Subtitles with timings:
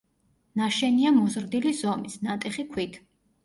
[0.61, 3.03] ნაშენია მოზრდილი ზომის, ნატეხი ქვით.